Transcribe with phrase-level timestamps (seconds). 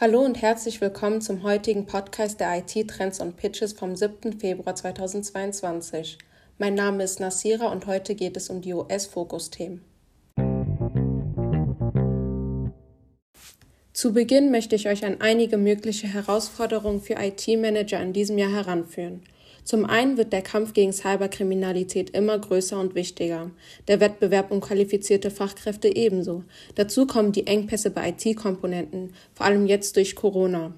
[0.00, 4.40] Hallo und herzlich willkommen zum heutigen Podcast der IT Trends und Pitches vom 7.
[4.40, 6.18] Februar 2022.
[6.58, 9.84] Mein Name ist Nasira und heute geht es um die US-Fokus-Themen.
[13.92, 19.22] Zu Beginn möchte ich euch an einige mögliche Herausforderungen für IT-Manager in diesem Jahr heranführen.
[19.64, 23.50] Zum einen wird der Kampf gegen Cyberkriminalität immer größer und wichtiger,
[23.88, 26.44] der Wettbewerb um qualifizierte Fachkräfte ebenso.
[26.74, 30.74] Dazu kommen die Engpässe bei IT-Komponenten, vor allem jetzt durch Corona.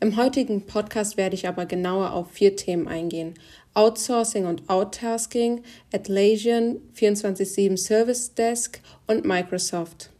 [0.00, 3.34] Im heutigen Podcast werde ich aber genauer auf vier Themen eingehen.
[3.74, 5.62] Outsourcing und Outtasking,
[5.92, 10.10] Atlassian, 24-7 Service Desk und Microsoft.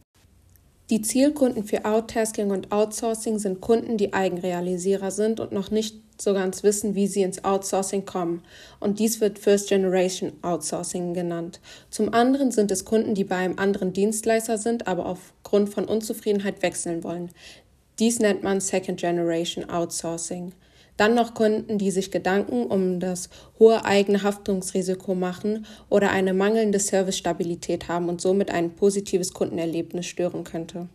[0.90, 6.34] Die Zielkunden für Outtasking und Outsourcing sind Kunden, die Eigenrealisierer sind und noch nicht so
[6.34, 8.42] ganz wissen, wie sie ins Outsourcing kommen.
[8.80, 11.60] Und dies wird First Generation Outsourcing genannt.
[11.88, 16.62] Zum anderen sind es Kunden, die bei einem anderen Dienstleister sind, aber aufgrund von Unzufriedenheit
[16.62, 17.30] wechseln wollen.
[17.98, 20.52] Dies nennt man Second Generation Outsourcing.
[20.96, 23.28] Dann noch Kunden, die sich Gedanken um das
[23.58, 30.44] hohe eigene Haftungsrisiko machen oder eine mangelnde Servicestabilität haben und somit ein positives Kundenerlebnis stören
[30.44, 30.88] könnte.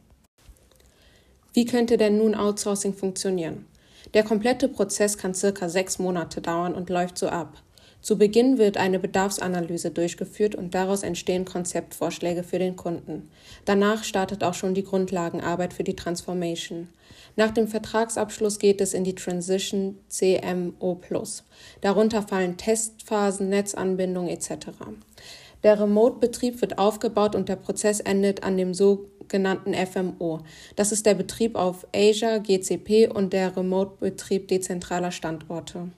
[1.54, 3.66] Wie könnte denn nun Outsourcing funktionieren?
[4.14, 7.62] Der komplette Prozess kann circa sechs Monate dauern und läuft so ab.
[8.02, 13.30] Zu Beginn wird eine Bedarfsanalyse durchgeführt und daraus entstehen Konzeptvorschläge für den Kunden.
[13.66, 16.88] Danach startet auch schon die Grundlagenarbeit für die Transformation.
[17.36, 21.02] Nach dem Vertragsabschluss geht es in die Transition CMO.
[21.82, 24.68] Darunter fallen Testphasen, Netzanbindung etc.
[25.64, 30.40] Der Remote-Betrieb wird aufgebaut und der Prozess endet an dem sogenannten FMO.
[30.78, 35.90] Das ist der Betrieb auf Asia, GCP und der Remote-Betrieb dezentraler Standorte.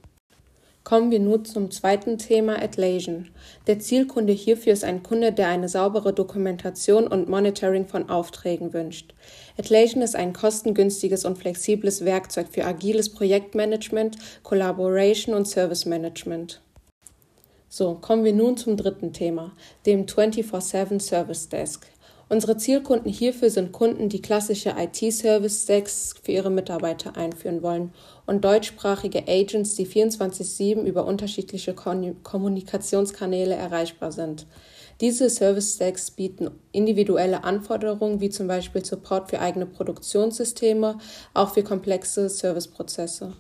[0.91, 3.29] Kommen wir nun zum zweiten Thema Atlassian.
[3.65, 9.13] Der Zielkunde hierfür ist ein Kunde, der eine saubere Dokumentation und Monitoring von Aufträgen wünscht.
[9.57, 16.61] Atlassian ist ein kostengünstiges und flexibles Werkzeug für agiles Projektmanagement, Collaboration und Service Management.
[17.69, 19.53] So, kommen wir nun zum dritten Thema,
[19.85, 21.87] dem 24-7 Service Desk.
[22.31, 27.91] Unsere Zielkunden hierfür sind Kunden, die klassische IT-Service-Stacks für ihre Mitarbeiter einführen wollen
[28.25, 34.47] und deutschsprachige Agents, die 24-7 über unterschiedliche Kommunikationskanäle erreichbar sind.
[35.01, 40.99] Diese Service-Stacks bieten individuelle Anforderungen wie zum Beispiel Support für eigene Produktionssysteme,
[41.33, 43.33] auch für komplexe Serviceprozesse.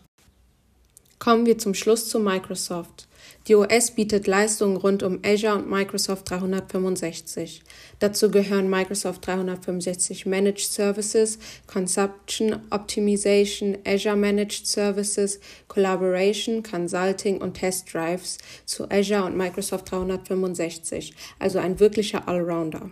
[1.17, 3.07] Kommen wir zum Schluss zu Microsoft.
[3.47, 7.63] Die OS bietet Leistungen rund um Azure und Microsoft 365.
[7.97, 17.91] Dazu gehören Microsoft 365 Managed Services, Consumption Optimization, Azure Managed Services, Collaboration, Consulting und Test
[17.91, 22.91] Drives zu Azure und Microsoft 365, also ein wirklicher Allrounder.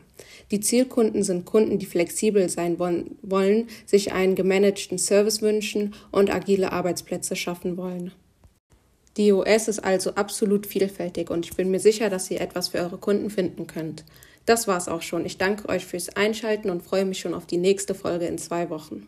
[0.49, 6.71] Die Zielkunden sind Kunden, die flexibel sein wollen, sich einen gemanagten Service wünschen und agile
[6.71, 8.11] Arbeitsplätze schaffen wollen.
[9.17, 12.79] Die OS ist also absolut vielfältig und ich bin mir sicher, dass ihr etwas für
[12.79, 14.05] eure Kunden finden könnt.
[14.45, 15.25] Das war's auch schon.
[15.25, 18.69] Ich danke euch fürs Einschalten und freue mich schon auf die nächste Folge in zwei
[18.69, 19.07] Wochen.